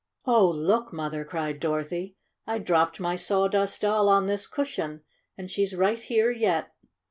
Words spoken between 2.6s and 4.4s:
1 dropped my Sawdust Doll on